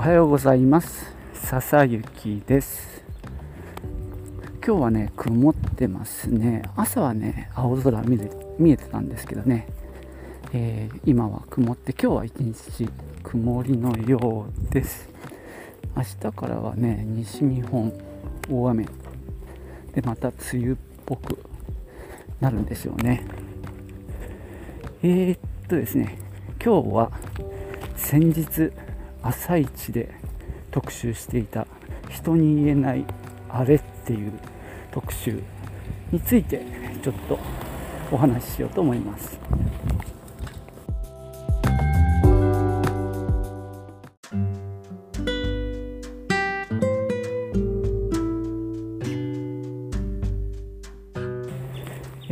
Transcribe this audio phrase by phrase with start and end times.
[0.00, 1.14] はようございます。
[1.34, 3.04] 笹雪です。
[4.66, 6.62] 今日はね曇ってますね。
[6.74, 9.68] 朝はね青空見れ見えてたんですけどね、
[10.54, 12.88] えー、今は曇って今日は一日
[13.22, 15.06] 曇りのようです。
[15.94, 17.92] 明日からはね西日本
[18.50, 18.86] 大雨。
[19.92, 21.38] でまた梅雨っぽく
[22.40, 23.22] なるんですよね。
[25.02, 25.38] えー、っ
[25.68, 26.16] とですね
[26.58, 27.12] 今日は
[27.96, 28.72] 先日
[29.22, 30.14] 朝一で
[30.70, 31.66] 特集していた
[32.08, 33.04] 人に言えない
[33.48, 34.32] あれっていう
[34.90, 35.42] 特集
[36.10, 36.62] について
[37.02, 37.38] ちょっと
[38.10, 39.38] お話ししようと思います。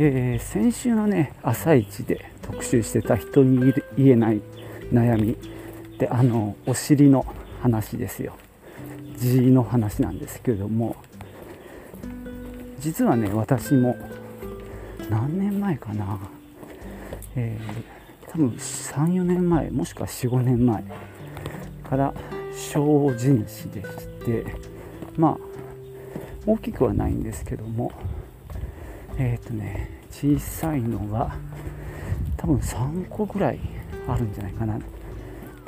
[0.01, 4.41] えー、先週のね朝一で特集してた人に言えない
[4.93, 5.37] 悩み
[5.99, 7.25] であのお尻の
[7.61, 8.33] 話ですよ。
[9.17, 10.95] G の話なんですけれども。
[12.79, 13.97] 実はね私も
[15.09, 16.17] 何年前かな、
[17.35, 20.81] えー、多分34年前もしくは45年前
[21.89, 22.13] から
[22.55, 24.45] 小人子でして
[25.17, 25.37] まあ
[26.45, 27.91] 大きくはないんですけども。
[29.19, 31.35] えっ、ー、とね小さいのが
[32.37, 33.59] 多分3個ぐらい
[34.07, 34.79] あるんじゃないかな。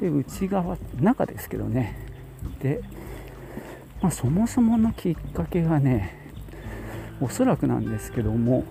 [0.01, 1.95] で内側中ですけどね。
[2.59, 2.81] で、
[4.01, 6.33] まあ、そもそものきっかけがね
[7.21, 8.63] おそらくなんですけども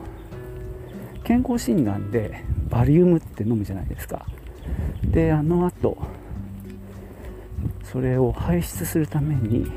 [1.23, 4.27] 健康診断でバリウムって飲むじゃないですか。
[5.05, 5.97] であのあと
[7.85, 9.71] それを排出するために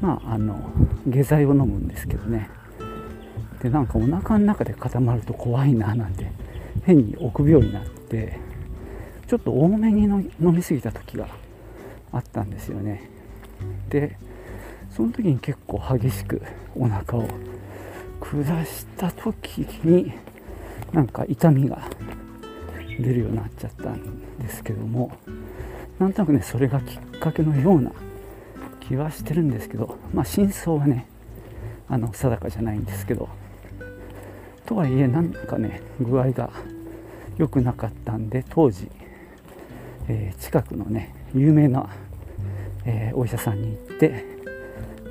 [0.00, 0.70] まああの
[1.06, 2.48] 下剤を飲むんですけどね。
[3.60, 6.30] でなんかお腹の中で固まると怖いななんて
[6.84, 8.38] 変に臆病になって
[9.26, 11.28] ちょっと多めに飲みすぎた時が
[12.12, 13.08] あったんですよね。
[13.88, 14.16] で
[14.90, 16.42] その時に結構激しく
[16.76, 17.28] お腹を
[18.20, 20.12] 下した時に
[20.92, 21.82] なんか痛みが
[22.98, 25.12] 出るようになっちゃったんですけども
[25.98, 27.90] なんとなくねそれがきっかけのような
[28.80, 31.06] 気はしてるんですけどまあ真相はね
[31.88, 33.28] あの定かじゃないんですけど
[34.66, 36.50] とはいえなんかね具合が
[37.36, 38.88] 良くなかったんで当時
[40.08, 41.88] えー、近くのね有名な、
[42.84, 44.24] えー、お医者さんに行って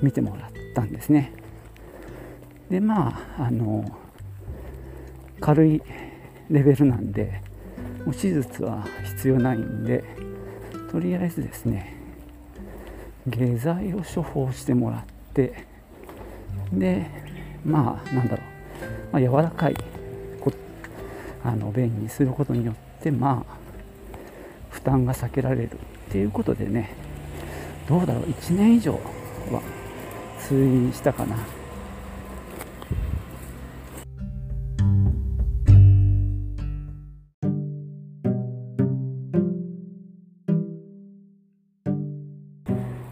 [0.02, 1.34] 見てもらったんですね。
[2.70, 3.86] でまああの
[5.40, 5.82] 軽い
[6.50, 7.42] レベルなんで
[8.06, 10.04] もう手術は必要ないんで
[10.92, 11.96] とりあえずですね
[13.28, 15.66] 下剤を処方してもらって
[16.72, 17.06] で
[17.66, 19.76] まあなんだろう、まあ、柔らかい
[21.44, 23.63] あの便にすることによってまあ
[24.84, 25.78] 負担が避けられるっ
[26.12, 26.94] ていうことでね
[27.88, 28.92] どうだろう1年以上
[29.50, 29.62] は
[30.42, 31.38] 通院したかな。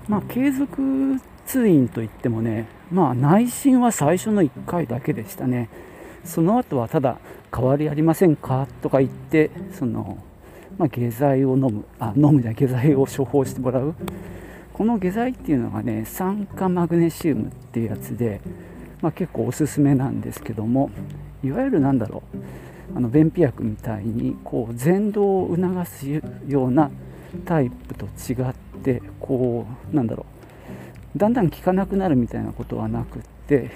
[0.09, 5.69] まあ継続通院といってもねまあ内診は最初の1回だけでしたね。
[6.25, 7.17] その後はただ
[7.55, 8.67] 変わりありませんか？
[8.81, 10.17] とか言ってその
[10.77, 13.93] まあ、下剤を飲むあ飲むじゃ下剤を処方してもらう。
[14.73, 18.41] この下剤っていうのがね酸化マグネシウムっていうやつで、
[19.01, 20.89] まあ、結構おすすめなんですけども
[21.43, 22.23] いわゆるなんだろ
[22.93, 26.07] うあの便秘薬みたいにこう前動を促す
[26.47, 26.89] ような
[27.45, 28.53] タイプと違っ
[28.83, 30.25] てこうなんだろ
[31.15, 33.69] うだんだん効かなくなるみたいなことはなくって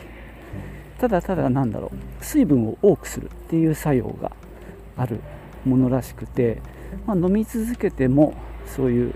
[0.99, 4.31] ただただなんだろう水分を多くするっていう作用が
[4.97, 5.19] ある
[5.65, 6.61] ものらしくて
[7.05, 8.33] まあ、飲み続けても
[8.65, 9.13] そういう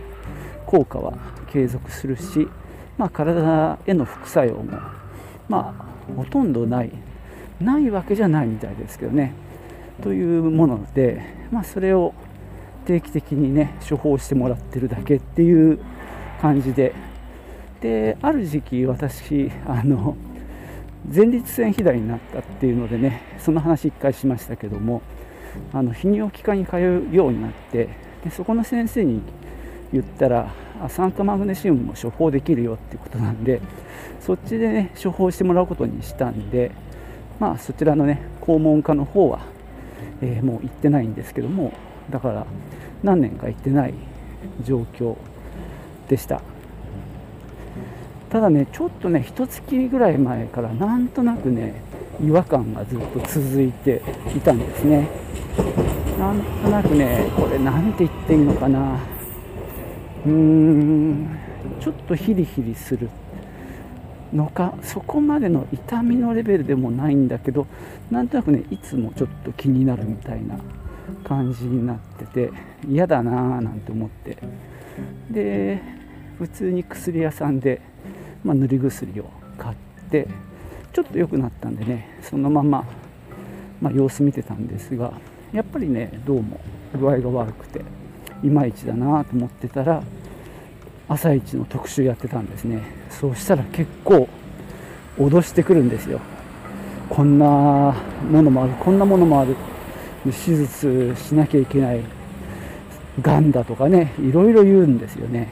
[0.66, 1.18] 効果は
[1.52, 2.48] 継続するし、
[2.98, 4.80] まあ、体への副作用も、
[5.48, 6.92] まあ、ほとんどない
[7.60, 9.34] ないわけじゃないみたいですけどね。
[10.02, 11.22] というもので、
[11.52, 12.14] まあ、それを
[12.86, 15.80] 定期的にね処方してもらってるだけっていう
[16.42, 16.94] 感じで。
[17.82, 20.18] である時期私あの
[21.14, 25.02] 前立腺肥大になったっていうのでねその話一回しましたけども
[25.74, 27.90] あの泌尿器科に通うようになって
[28.24, 29.22] でそこの先生に
[29.92, 30.52] 言ったら
[30.90, 33.62] 酸化マグネシウムも処方できるよっていうことなんで
[34.20, 36.72] そっちでね処方してもらうことにしたんで
[37.40, 39.42] まあそちらのね肛門科の方は、
[40.22, 41.74] えー、もう行ってないんですけども
[42.10, 42.46] だから
[43.04, 43.94] 何年か行ってない
[44.64, 45.16] 状況
[46.08, 46.42] でした。
[48.30, 51.82] ただねちょっとね一月ぐらい前からなんとなくね
[52.22, 54.02] 違和感がずっと続いて
[54.36, 55.08] いたんですね。
[56.18, 59.00] なんとなくねこれ何て言っていいのかな。
[60.26, 61.40] うーん
[61.80, 63.10] ちょっとヒリヒリする
[64.34, 64.74] のか。
[64.82, 67.68] そこまでの痛みのレベルでもないんだけど
[68.12, 70.60] なんとなくねいつもちょっと気になるみたいな
[71.24, 72.52] 感じになってて
[72.88, 74.38] 嫌だなーなんて思って。
[75.32, 75.82] で
[76.38, 77.82] 普通に薬屋さんで、
[78.44, 79.26] まあ、塗り薬を
[79.58, 79.76] 買っ
[80.10, 80.28] て
[80.94, 82.86] ちょっと良くなったんでねそのまま、
[83.82, 85.14] まあ、様子見てたんですが
[85.52, 86.60] やっぱりねどうも
[86.98, 87.84] 具合が悪くて
[88.44, 90.04] いまいちだなと思ってたら
[91.08, 92.84] 朝一の特集やってたんですね。
[93.10, 94.30] そうしたら結構
[95.18, 96.22] 脅してくるんですよ。
[97.10, 97.96] こんな
[98.30, 99.56] ものもあるこんなものもある。
[100.26, 102.04] 手術しなきゃいけない
[103.22, 105.50] がんだとかねいろいろ言うんですよね。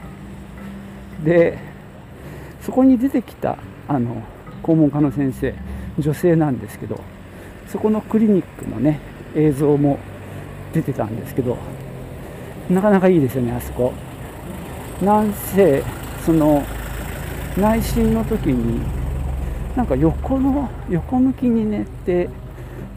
[1.24, 1.58] で
[2.62, 3.58] そこに出てきた
[3.88, 4.22] あの
[4.62, 5.54] 肛門科の先生
[5.98, 7.00] 女性なんですけど
[7.68, 9.00] そこのクリニックのね
[9.34, 9.98] 映像も
[10.72, 11.58] 出てたんですけど
[12.70, 13.92] なかなかいいですよねあそこ
[15.02, 15.82] なんせ
[16.24, 16.62] その
[17.56, 18.80] 内診の時に
[19.76, 22.28] なんか横の横向きに寝て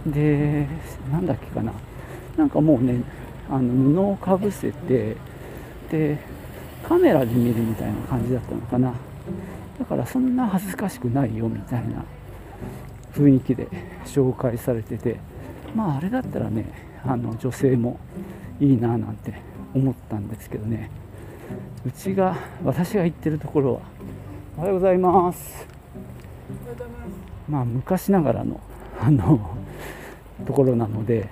[0.06, 0.68] で
[1.12, 1.74] なんだっけかな
[2.38, 3.02] なんかもうね
[3.50, 5.16] あの布をかぶせて
[5.92, 6.18] で
[6.88, 8.94] カメラで見るみたいな感じだったのかな
[9.82, 12.06] だからそんな恥ずかしくないよみたいな
[13.16, 13.68] 雰囲気で
[14.06, 15.18] 紹介されてて
[15.74, 16.66] まああれだったらね
[17.04, 18.00] あの女性も
[18.60, 19.34] いいななんて
[19.74, 20.92] 思ったんですけどね。
[21.84, 23.80] うちが私が行ってるところは
[24.56, 25.66] おはようございます。
[27.50, 28.60] まあ昔ながらの
[29.02, 29.58] あの
[30.46, 31.28] ところなので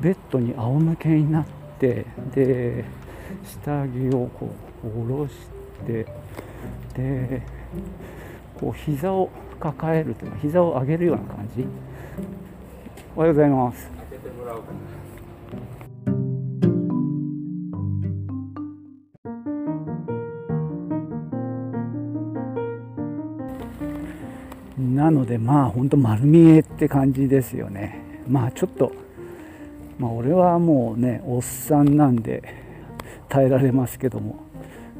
[0.00, 1.46] ベッドに仰向けになっ
[1.78, 2.04] て
[2.34, 2.84] で
[3.42, 4.50] 下着をこ
[4.84, 5.34] う下ろし
[5.86, 6.06] て
[6.96, 7.42] で
[8.58, 9.28] こう膝を
[9.60, 11.66] 抱えるというか膝を上げるような感じ。
[13.14, 13.90] おはようございます。
[24.78, 28.00] なのでまあ本当丸見えって感じですよね。
[28.26, 28.92] まあちょっと
[29.98, 32.42] まあ俺はもうねおっさんなんで
[33.28, 34.45] 耐えられますけども。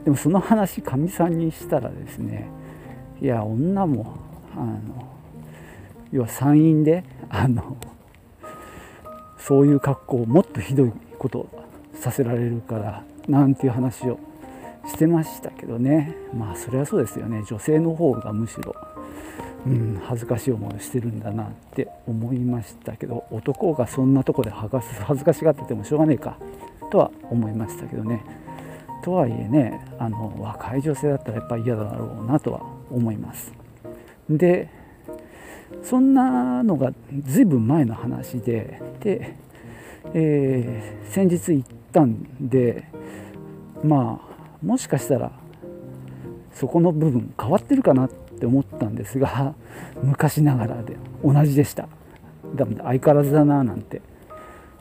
[0.06, 2.48] でもその話かみさんにしたらですね
[3.20, 4.16] いや女も
[4.54, 5.08] あの
[6.12, 7.76] 要は産院であの
[9.36, 11.48] そういう格好をもっとひどいこと
[11.92, 14.20] させられるからなんていう話を
[14.86, 16.14] してましたけどね。
[16.32, 17.42] まあそれはそうですよね。
[17.48, 18.76] 女性の方がむしろ
[19.66, 26.38] うん、恥ずかしい思いをしてるんだなって思いましたけど男がそんなとこで恥ずかしがっててもしょうがねえか
[26.92, 28.45] とは思いましたけどね。
[29.02, 32.60] とはいえねあの若い女性だったらやっぱり嫌だろうなとは
[32.90, 33.52] 思います。
[34.28, 34.68] で
[35.82, 36.92] そんなのが
[37.24, 39.36] ずいぶん前の話でで、
[40.14, 42.84] えー、先日行ったんで
[43.84, 45.32] まあもしかしたら
[46.52, 49.54] そこの部分変わってるかなって思ったんですが
[50.02, 51.88] 昔ながらで同じでした。
[52.54, 54.00] だ相変わらずだななんて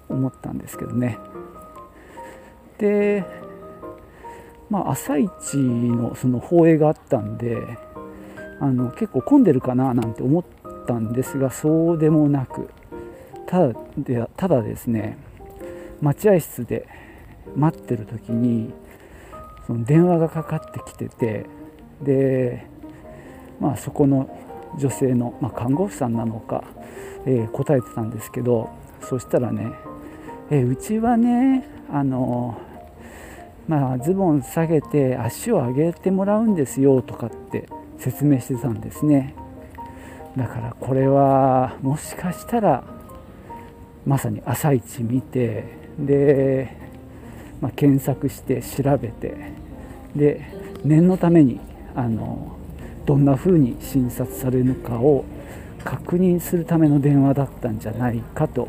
[0.07, 1.17] 思ったんですけどね。
[2.77, 3.23] で
[4.69, 7.57] まあ朝一のその放映があったんで
[8.59, 10.43] あの結構混んでるかななんて思っ
[10.87, 12.69] たんですがそうでもなく
[13.47, 15.17] ただでただですね
[16.01, 16.87] 待合室で
[17.55, 18.73] 待ってる時に
[19.67, 21.45] その電話がかかってきてて
[22.01, 22.75] で
[23.59, 24.29] まあ、そこの
[24.77, 26.63] 女性の、まあ、看護婦さんなのか、
[27.25, 28.69] えー、答えてたんですけど
[29.01, 29.71] そしたらね、
[30.49, 32.59] えー、うちはねあの
[33.67, 37.67] まあ、ズボン下げて足を上げてもらうんですよとかって
[37.97, 39.33] 説明してたんですね。
[40.37, 42.83] だからこれはもしかしたら
[44.05, 45.63] まさに朝一見て
[45.97, 46.75] で、
[47.61, 49.53] まあ、検索して調べて
[50.15, 50.41] で
[50.83, 51.59] 念のために
[51.95, 52.57] あの
[53.05, 55.25] どんな風に診察されるのかを
[55.83, 58.67] 確認するための電話だったんじゃないかと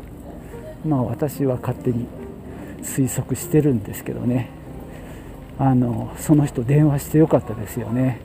[0.85, 2.07] まあ私は勝手に
[2.81, 4.49] 推測してるんですけどね。
[5.59, 8.19] あのその人電話してよかったですよね。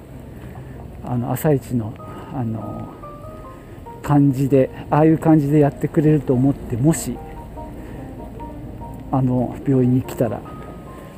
[1.05, 1.95] あの朝一の
[2.35, 2.89] あの
[4.03, 7.17] 感じでああいう感じでやってくれると思ってもし
[9.11, 10.41] あの病院に来たら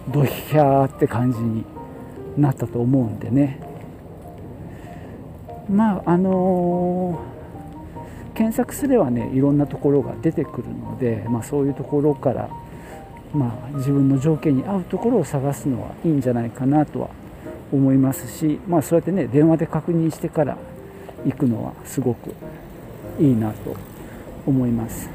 [0.08, 1.64] ドヒャーって感じに
[2.36, 3.60] なったと思うんでね。
[5.68, 12.50] まああのー、検索すればねいろんなところが出てくるので、まあ、そういうところから、
[13.34, 17.10] まあ、自分の条件に合うところを探すのはいいんじゃないかなとは
[17.72, 20.56] 思いますし、まあ、そうやってね電話で確認してから
[21.26, 22.34] 行くのはすごく
[23.18, 23.76] いいなと
[24.46, 25.08] 思います。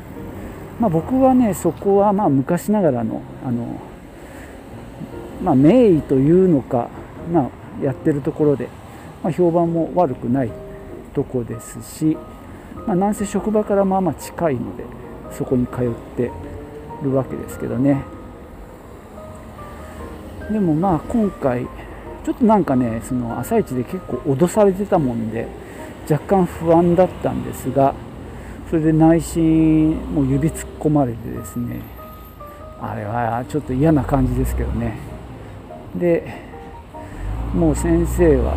[0.79, 3.79] まあ、僕はねそこはまあ昔ながらのあの
[5.41, 6.89] まあ、名医というのか、
[7.31, 7.49] ま
[7.81, 8.67] あ、やってるところで、
[9.23, 10.51] まあ、評判も悪くない
[11.13, 12.17] とこですし、
[12.85, 14.83] まあ、なんせ職場からまあまあ近いので
[15.31, 16.31] そこに通って
[17.03, 18.03] るわけですけどね。
[20.51, 21.67] でもまあ今回
[22.25, 25.47] ちょっとなんかねその朝一で結構脅されてたもんで
[26.09, 27.93] 若干不安だったんですが
[28.69, 31.81] それで内心もう指突っ込まれてですね
[32.81, 34.97] あれはちょっと嫌な感じですけどね。
[35.95, 36.23] で
[37.53, 38.53] もう先生は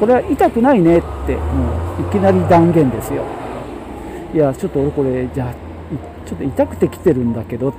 [0.00, 3.24] これは痛くないねってもういきなり断言ですよ。
[4.34, 5.67] いやちょっと俺これじゃあ
[6.28, 7.72] ちょっと痛くて来てるんだけど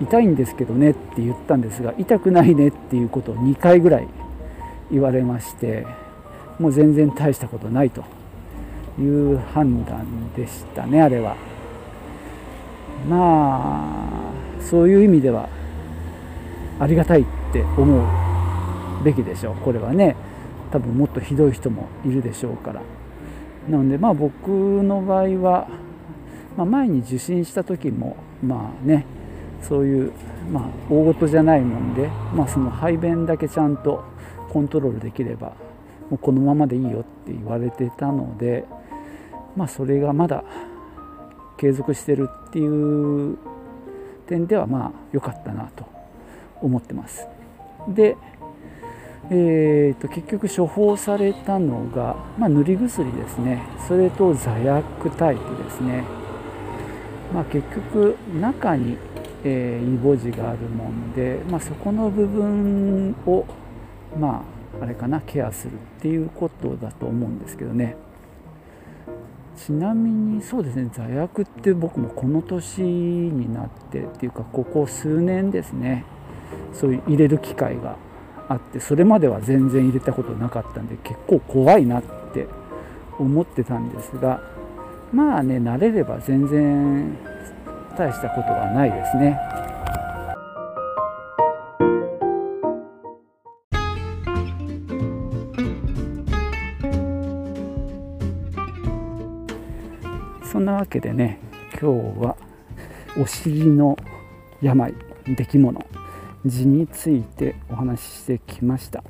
[0.00, 4.08] 痛いんですけどねって言ったんですが痛くないねっていうことを2回ぐらい
[4.90, 5.86] 言われまして
[6.58, 8.04] もう全然大したことないと
[8.98, 11.36] いう判断でしたねあれは。
[13.08, 15.48] まあそういう意味では
[16.80, 19.56] ありがたいって思うべきでしょう。
[19.56, 20.16] これはね
[20.70, 22.80] 多分もっとひどい人もいるでしょうから。
[23.68, 24.48] なのでまあ僕
[24.82, 25.68] の場合は、
[26.56, 29.04] まあ、前に受診した時もまあね
[29.62, 30.12] そういう、
[30.52, 34.04] まあ、大事じゃないもんで、まあ、その排便だけちゃんと
[34.52, 35.52] コントロールできれば
[36.10, 38.64] もうこのままでいいよって言われてたので、
[39.56, 40.44] まあ、それがまだ
[41.56, 43.38] 継続してるっていう
[44.26, 45.86] 点ではまあ良かったなと
[46.60, 47.26] 思ってます。
[47.88, 48.16] で、
[49.30, 56.04] えーと、結局処方されたのが、まあ、塗り薬ですねそれと座薬タイプですね、
[57.34, 58.96] まあ、結局中に
[59.44, 63.44] えー、イボ痔があるもんで、まあ、そこの部分を
[64.18, 64.42] ま
[64.80, 67.96] ああれかなケアするっていうことだと思うんですけどね。
[69.56, 76.04] ちなみにそうですね座薬って僕もこの年になってっていうかここ数年ですね
[76.72, 77.96] そういう入れる機会が
[78.48, 82.02] あってそれまでは全然入れたことなかったんで結構怖いなっ
[82.34, 82.48] て
[83.16, 84.40] 思ってたんですが
[85.14, 87.16] まあね慣れれば全然
[87.96, 89.38] 大したことはないですね。
[100.50, 101.40] そんなわけでね
[101.80, 102.36] 今日は
[103.20, 103.96] お尻の
[104.62, 104.94] 病
[105.26, 105.84] 出来物
[106.44, 109.02] 痔についてお話ししてきました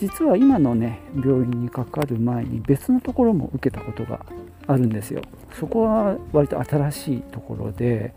[0.00, 4.24] 実は今のね病院にかかる前に別のところも受けたことが
[4.66, 5.20] あるんですよ。
[5.52, 8.14] そこは割と新しいところで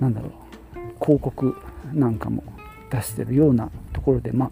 [0.00, 0.30] なんだろう
[1.04, 1.54] 広告
[1.92, 2.42] なんかも
[2.90, 4.50] 出してるようなところでま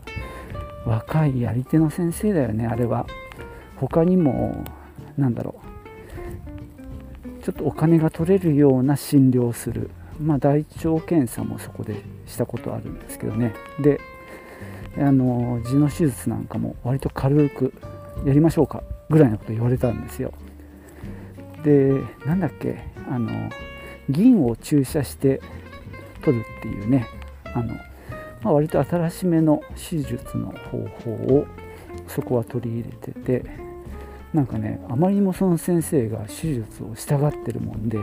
[0.85, 3.07] あ若いやり手の先生だよねあれは。
[3.77, 4.63] 他にも
[5.17, 5.57] なんだろ
[7.41, 9.91] うちょっとお金が取れるような診療をする。
[10.21, 13.55] まあ大腸検査もそこでしたことあるんですけどね。
[13.81, 14.01] で
[14.99, 17.73] あの痔の手術なんかも割と軽く
[18.25, 20.33] やりましょうかぐらいのこと言われたんですよ。
[21.65, 21.93] で
[22.27, 23.31] なんだっけあの
[24.09, 25.41] 銀を注射して
[26.23, 27.07] 取るっていうね
[27.55, 27.75] あの、
[28.43, 31.47] まあ、割と新しめの手術の方法を
[32.09, 33.45] そこは取り入れてて
[34.33, 37.99] なんかねあまりにもその先生が手術をしたがってるもんで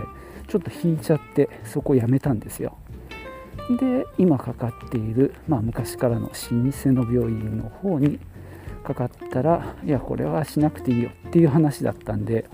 [0.47, 2.77] ちょっと引いちゃってそこをやめたんですよ。
[3.77, 8.19] で今かかっている、まあ、昔からの老舗の病院の方に
[8.83, 12.45] かかったらいやこれはしなくていいよっていう話だったんで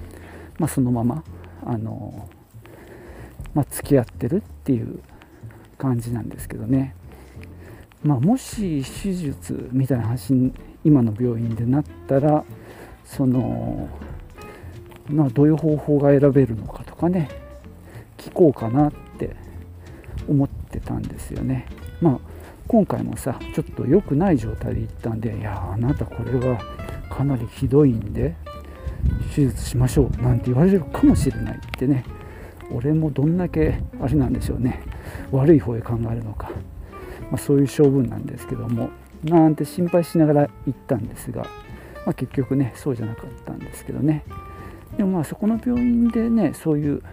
[0.58, 1.24] まあ、そのまま
[1.66, 2.30] あの、
[3.54, 5.00] まあ、付き合ってるっていう
[5.78, 6.96] 感じなんですけどね、
[8.04, 10.34] まあ、もし手術みたいな話
[10.84, 12.46] 今の病院でなったら
[13.04, 13.90] その、
[15.10, 17.30] まあ、どういう方法が選べるのかとかね
[18.18, 19.36] 聞こうかなって
[20.28, 20.55] 思って
[20.86, 21.68] たんですよね。
[22.02, 22.20] まあ
[22.68, 26.60] 今回もさちょっと良くない状態で行ったんでいやあなたこれは
[27.10, 28.36] かなりひどいんで
[29.36, 32.04] 手術しましょうなんて言われるかもしれないってね。
[32.72, 34.82] 俺もどんだけあれなんでしょうね。
[35.32, 36.50] 悪い方へ考えるのか、
[37.30, 38.90] まあ、そういう性分なんですけども
[39.24, 41.44] なんて心配しながら行ったんですが、
[42.06, 44.24] まあ、結局ねそうじゃなかったんですけどね。
[44.98, 47.04] でもまあそこの病院でねそういう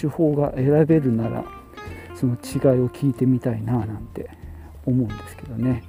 [0.00, 1.44] 手法が選べるなら
[2.22, 4.30] その違いを聞いてみたいななんて
[4.86, 5.82] 思うんですけどね。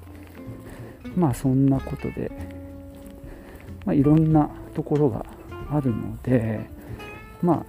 [1.15, 2.31] まあそんなことで、
[3.85, 5.27] まあ、いろんなところが
[5.69, 6.67] あるので
[7.43, 7.65] まあ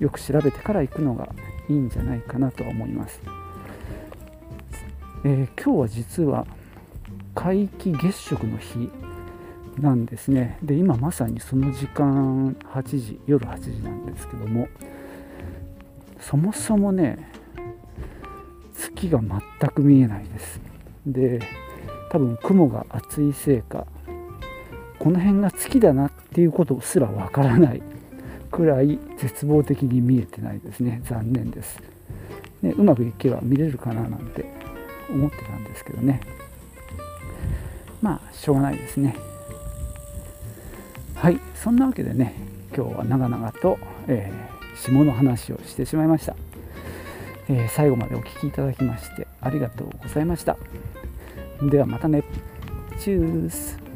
[0.00, 1.28] よく調べてから行くのが
[1.68, 3.20] いいんじゃないかなとは思います、
[5.24, 6.44] えー、今日は実は
[7.36, 8.90] 皆既月食の日
[9.78, 10.58] なんですね。
[10.60, 14.66] で今まさにその時間8時夜8時なんですけども
[16.18, 17.37] そもそもね
[18.94, 20.60] 月が全く見えないです。
[21.06, 21.40] で
[22.10, 23.86] 多分雲が厚いせいか
[24.98, 27.82] この辺が月だなっていうことすらわからない
[28.50, 31.00] くらい絶望的に見えてないですね。
[31.04, 31.80] 残念です、
[32.62, 34.46] ね、うまくいけば見れるかななんて
[35.10, 36.20] 思ってたんですけどね。
[38.00, 39.16] まあしょうがないですね。
[41.14, 42.34] はいそんなわけでね
[42.74, 46.36] 今日は長々と、えー、下の話をしてしまいました、
[47.48, 50.56] え、最後までお聴きいただきましてありがとうございました。
[51.62, 52.22] ではまたね。
[52.98, 53.87] チュース。